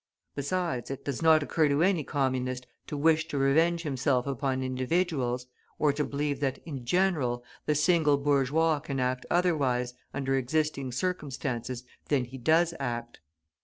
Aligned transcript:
Besides, 0.33 0.89
it 0.89 1.05
does 1.05 1.21
not 1.21 1.43
occur 1.43 1.69
to 1.69 1.83
any 1.83 2.03
Communist 2.03 2.65
to 2.87 2.97
wish 2.97 3.27
to 3.27 3.37
revenge 3.37 3.83
himself 3.83 4.25
upon 4.25 4.63
individuals, 4.63 5.45
or 5.77 5.93
to 5.93 6.03
believe 6.03 6.39
that, 6.39 6.57
in 6.65 6.83
general, 6.85 7.43
the 7.67 7.75
single 7.75 8.17
bourgeois 8.17 8.79
can 8.79 8.99
act 8.99 9.27
otherwise, 9.29 9.93
under 10.11 10.33
existing 10.35 10.91
circumstances, 10.91 11.83
than 12.07 12.25
he 12.25 12.39
does 12.39 12.73
act. 12.79 13.19